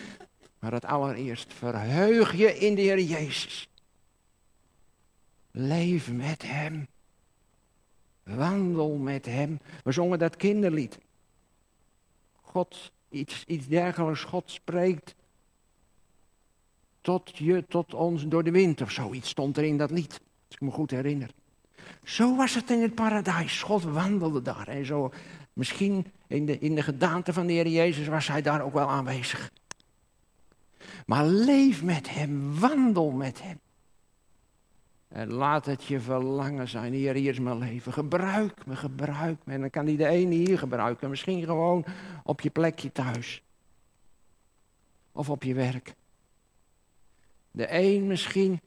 [0.60, 3.70] Maar het allereerst, verheug je in de Heer Jezus.
[5.52, 6.88] Leef met Hem.
[8.36, 9.60] Wandel met hem.
[9.84, 10.98] We zongen dat kinderlied.
[12.42, 15.16] God, iets, iets dergelijks, God spreekt
[17.02, 20.12] tot je, tot ons door de wind of zoiets stond er in dat lied.
[20.48, 21.30] Als ik me goed herinner.
[22.04, 23.62] Zo was het in het paradijs.
[23.62, 24.68] God wandelde daar.
[24.68, 25.12] En zo,
[25.54, 28.90] misschien in de, in de gedaante van de Heer Jezus was hij daar ook wel
[28.90, 29.52] aanwezig.
[31.06, 33.60] Maar leef met hem, wandel met hem.
[35.08, 36.94] En laat het je verlangen zijn.
[36.94, 37.94] Heer, hier is mijn leven.
[37.94, 39.54] Gebruik me, gebruik me.
[39.54, 41.10] En dan kan hij de ene hier gebruiken.
[41.10, 41.86] Misschien gewoon
[42.24, 43.44] op je plekje thuis.
[45.12, 45.96] Of op je werk.
[47.52, 48.60] De een misschien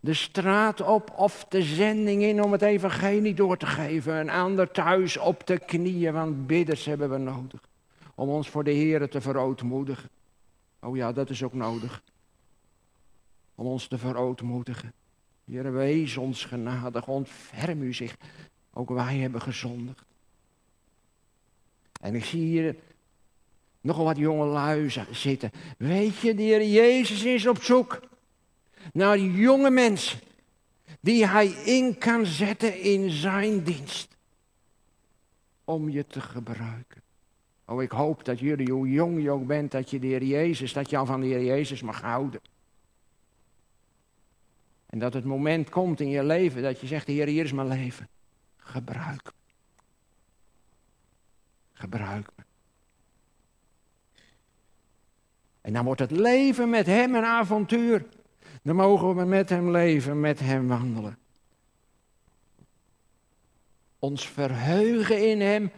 [0.00, 4.14] de straat op of de zending in om het evangelie door te geven.
[4.14, 7.60] Een ander thuis op de knieën, want bidders hebben we nodig.
[8.14, 10.08] Om ons voor de Heer te verootmoedigen.
[10.80, 12.02] Oh ja, dat is ook nodig.
[13.54, 14.92] Om ons te verootmoedigen.
[15.50, 18.16] Heer, wees ons genadig, ontferm u zich.
[18.72, 20.04] Ook wij hebben gezondigd.
[22.00, 22.76] En ik zie hier
[23.80, 25.50] nogal wat jonge lui zitten.
[25.78, 28.00] Weet je, de Heer Jezus is op zoek
[28.92, 30.20] naar jonge mensen
[31.00, 34.16] die hij in kan zetten in zijn dienst.
[35.64, 37.02] Om je te gebruiken.
[37.64, 40.72] Oh, ik hoop dat jullie, hoe jong je ook bent, dat je de Heer Jezus,
[40.72, 42.40] dat je al van de Heer Jezus mag houden.
[44.90, 47.68] En dat het moment komt in je leven dat je zegt, Heer, hier is mijn
[47.68, 48.08] leven.
[48.56, 49.32] Gebruik me.
[51.72, 52.44] Gebruik me.
[55.60, 58.06] En dan wordt het leven met Hem een avontuur.
[58.62, 61.18] Dan mogen we met Hem leven, met Hem wandelen.
[63.98, 65.70] Ons verheugen in Hem,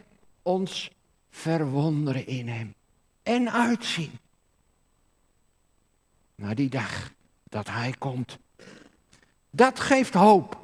[0.43, 0.91] ons
[1.31, 2.75] verwonderen in Hem.
[3.23, 4.13] En uitzien
[6.35, 7.13] naar die dag
[7.45, 8.39] dat Hij komt.
[9.55, 10.61] Dat geeft hoop.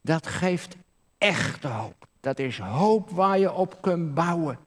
[0.00, 0.76] Dat geeft
[1.18, 2.06] echte hoop.
[2.20, 4.58] Dat is hoop waar je op kunt bouwen.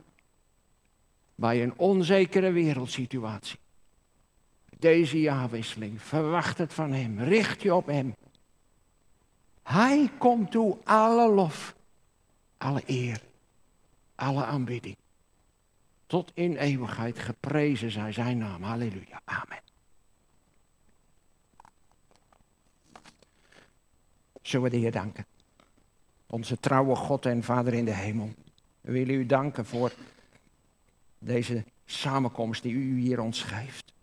[1.35, 3.59] Bij een onzekere wereldsituatie.
[4.79, 8.15] Deze jaarwisseling, verwacht het van Hem, richt je op Hem.
[9.63, 11.75] Hij komt toe alle lof,
[12.57, 13.21] alle eer,
[14.15, 14.97] alle aanbidding.
[16.07, 18.63] Tot in eeuwigheid geprezen zij zijn naam.
[18.63, 19.21] Halleluja.
[19.25, 19.64] Amen.
[24.55, 25.25] Zullen we de Heer danken?
[26.27, 28.29] Onze trouwe God en Vader in de hemel.
[28.81, 29.91] We willen u danken voor
[31.19, 33.93] deze samenkomst die u hier ons geeft.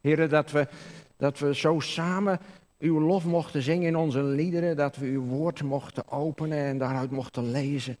[0.00, 0.68] Heren, dat we,
[1.16, 2.40] dat we zo samen
[2.78, 7.10] uw lof mochten zingen in onze liederen, dat we uw woord mochten openen en daaruit
[7.10, 7.96] mochten lezen.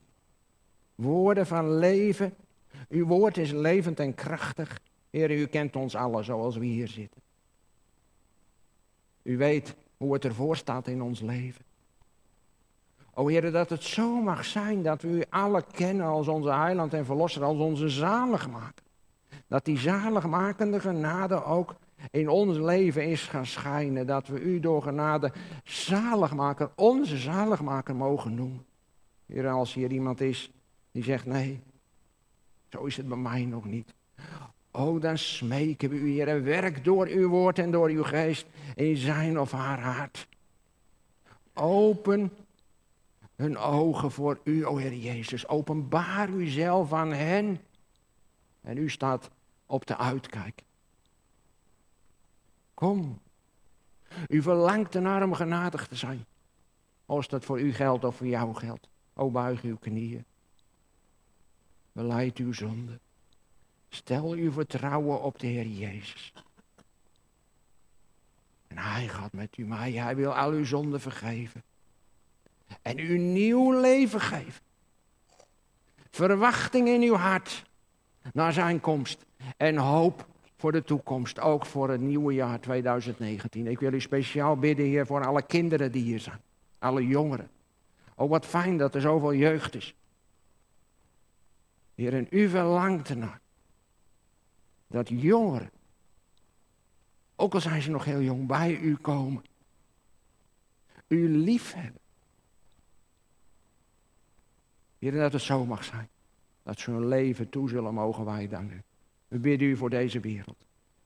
[0.94, 2.34] Woorden van leven.
[2.88, 4.80] Uw woord is levend en krachtig.
[5.10, 7.20] Heer, u kent ons allen zoals we hier zitten.
[9.22, 11.65] U weet hoe het ervoor staat in ons leven.
[13.18, 16.94] O Heer, dat het zo mag zijn dat we u alle kennen als onze heiland
[16.94, 18.84] en verlosser, als onze zaligmaker.
[19.46, 21.74] Dat die zaligmakende genade ook
[22.10, 24.06] in ons leven is gaan schijnen.
[24.06, 25.32] Dat we u door genade
[25.64, 28.66] zaligmaker, onze zaligmaker mogen noemen.
[29.26, 30.50] Heer, als hier iemand is
[30.90, 31.60] die zegt nee,
[32.68, 33.94] zo is het bij mij nog niet.
[34.70, 38.96] Oh, dan smeken we u, Heer, werk door uw woord en door uw geest in
[38.96, 40.28] zijn of haar hart.
[41.54, 42.30] Open
[43.36, 45.48] hun ogen voor u, o Heer Jezus.
[45.48, 47.60] Openbaar uzelf aan hen.
[48.60, 49.30] En u staat
[49.66, 50.62] op de uitkijk.
[52.74, 53.20] Kom.
[54.28, 56.24] U verlangt ernaar om genadig te zijn.
[57.06, 58.88] Als dat voor u geldt of voor jou geldt.
[59.14, 60.24] O buig uw knieën.
[61.92, 62.98] Beleid uw zonde.
[63.88, 66.32] Stel uw vertrouwen op de Heer Jezus.
[68.66, 70.00] En hij gaat met u mee.
[70.00, 71.62] Hij wil al uw zonden vergeven.
[72.82, 74.62] En u nieuw leven geven.
[76.10, 77.64] Verwachting in uw hart
[78.32, 79.24] naar zijn komst.
[79.56, 83.66] En hoop voor de toekomst, ook voor het nieuwe jaar 2019.
[83.66, 86.40] Ik wil u speciaal bidden, Heer, voor alle kinderen die hier zijn.
[86.78, 87.50] Alle jongeren.
[88.14, 89.94] Oh, wat fijn dat er zoveel jeugd is.
[91.94, 93.40] Heer, en u verlangt ernaar.
[94.86, 95.70] Dat jongeren,
[97.36, 99.44] ook al zijn ze nog heel jong, bij u komen.
[101.08, 102.00] U lief hebben.
[104.98, 106.08] Heer, dat het zo mag zijn.
[106.62, 108.84] Dat ze hun leven toe zullen mogen wij danken.
[109.28, 110.56] We bidden u voor deze wereld.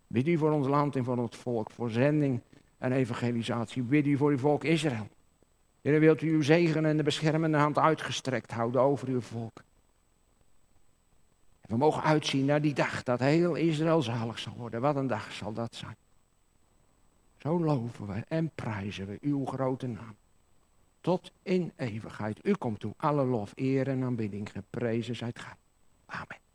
[0.06, 2.40] We bidden u voor ons land en voor ons volk, voor zending
[2.78, 3.82] en evangelisatie.
[3.82, 5.08] We bidden u voor uw volk Israël.
[5.80, 9.62] Heer, wilt u uw zegen en de beschermende hand uitgestrekt houden over uw volk.
[11.60, 14.80] We mogen uitzien naar die dag dat heel Israël zalig zal worden.
[14.80, 15.96] Wat een dag zal dat zijn.
[17.36, 20.16] Zo loven we en prijzen we uw grote naam
[21.00, 22.46] tot in eeuwigheid.
[22.46, 24.50] U komt toe alle lof, eer en aanbidding.
[24.50, 25.54] Geprezen zijt gij.
[26.06, 26.49] Amen.